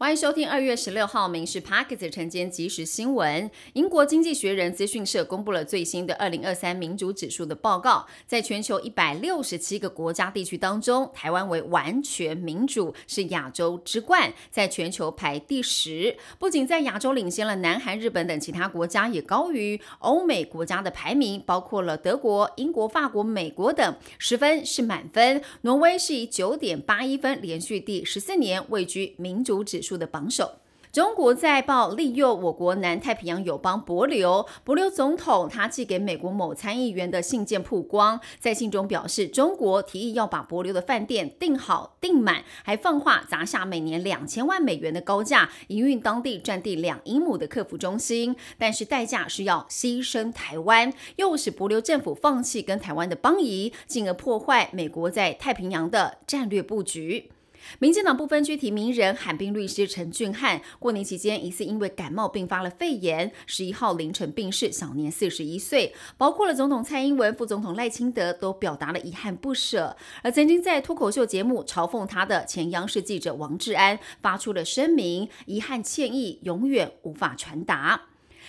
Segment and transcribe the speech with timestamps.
[0.00, 3.50] 欢迎收听二月十六号《民事 Pocket 晨间即时新闻》。
[3.72, 16.16] 英国经济学人资讯社公布了最新的二零二三民主指数的报告，在全球一百六十七个国家地区当中，台湾为完全民主，是亚洲之冠，在全球排第十。
[16.38, 25.42] 不仅在亚洲领先了南韩、日本等其他国家，也高于欧美国家的排名，包括了德国、英国、法国、美国等，十分是满分。
[25.62, 29.87] 挪威是以九点八一分，连续第十四年位居民主指数。
[29.88, 30.56] 数的榜首。
[30.90, 57.30] 中国在报利诱我国南太平洋友邦博流，博流总统他寄给美国某参议员的信件曝光，在信中表示，中国提议要把博流的饭店订好订满，还放话砸下每年两千万美元的高价，营运当地占地两英亩的客服中心，但是代价是要牺牲台湾，又使博流政府放弃跟台湾的邦谊，进而破坏美国在太平洋的战略布局。
[57.78, 65.94] 民进党不分区提名人海滨律师陈俊汉，过年期间疑似因为感冒并发了肺炎，十一号凌晨病逝，享年四十一岁。
[66.16, 78.02] 包括了总统蔡英文、副总统赖清德都表达了遗憾不舍，而曾经在脱口秀节目嘲讽他的前央视记者王志安发出了声明，遗憾歉意永远无法传达。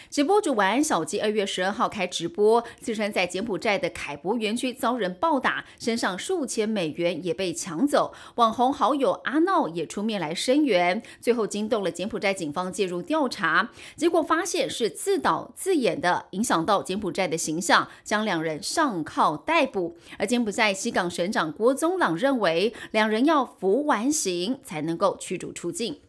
[0.10, 8.14] 直播主晚安小鸡二月十二号开直播，自称在柬埔寨的凯博园区遭人暴打，身上数千美元也被抢走。
[8.36, 19.98] 网红好友阿闹也出面来声援，最后惊动了柬埔寨警方介入调查，结果发现是自导自演的，影响到柬埔寨的形象，将两人上铐逮捕。
[20.18, 26.00] 而柬埔寨西港省长郭宗朗认为，两人要服完刑才能够驱逐出境。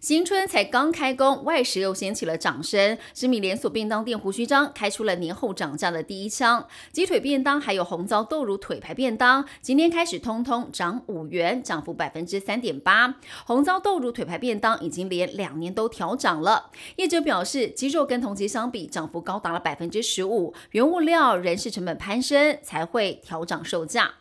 [0.00, 2.96] 新春才刚开工，外食又掀起了掌声。
[3.12, 13.16] 知名连锁便当店胡须章开出了年后涨价的第一枪，鸡腿便当还有红糟豆乳腿排便当，今天开始通通涨五元，涨幅百分之三点八。
[13.44, 16.70] 红糟豆乳腿排便当已经连两年都调涨了。
[16.96, 24.14] 业者表示，鸡肉跟同期相比涨幅高达了百分之十五，原物料、人事成本攀升才会调涨售价。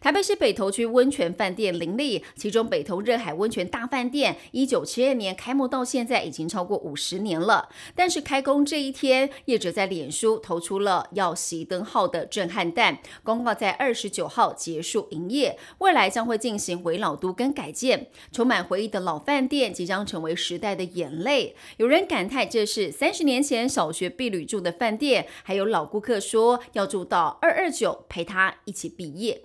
[0.00, 7.68] 台北市北投区温泉饭店林立，其中北投热海温泉大饭店，一九七二年开幕到现在已经超过五十年了。
[7.94, 15.58] 但是开工这一天，业者在脸书投出了要熄灯号的震撼弹，公告在二十九号结束营业。
[15.78, 21.54] 未来将会进行围老都跟改建，充满回忆的老饭店即将成为时代的眼泪。
[21.76, 29.42] 有人感叹这是三十年前小学毕旅住的饭店，还有老顾客说要住到二二九陪他一起毕业。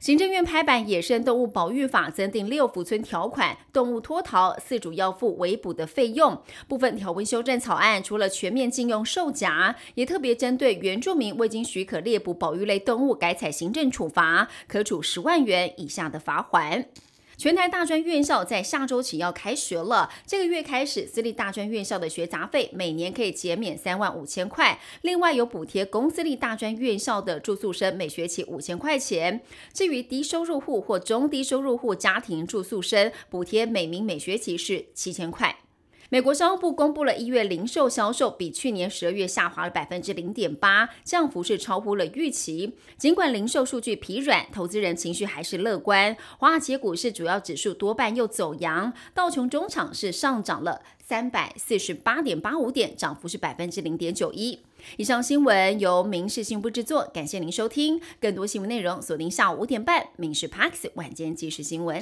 [0.00, 6.42] 行政院拍板《野生动物保育法》，增订六福村条款，动物脱逃，饲主要付围捕的费用。
[6.68, 16.86] 部分条文修正草案，除了全面禁用兽夹，也特别针对原住民未经许可猎捕保育类动物，改采行政处罚，可处十万元以下的罚款。
[17.36, 20.10] 全台大专院校在下周起要开学了。
[20.26, 29.40] 这个月开始，私立大专院校的学杂费每年可以减免三万五千块，另外有补贴公私立大专院校的住宿生每学期五千块钱。
[29.72, 35.63] 至于低收入户或中低收入户家庭住宿生，补贴每名每学期是七千块。
[36.14, 42.76] 美国商务部公布了一月零售销售，比去年十二月下滑了百分之零点八，降幅是超乎了预期。
[42.96, 46.16] 尽管零售数据疲软，投资人情绪还是乐观。
[46.38, 54.60] 华尔街股市主要指数多半又走阳，道琼中场是上涨了三百四十八点八五点，涨幅是百分之零点九一。
[54.96, 58.00] 以上新闻由民事新闻部制作，感谢您收听。
[58.20, 62.00] 更多新闻内容锁定下午五点半《民事 Parks 晚间即时新闻》。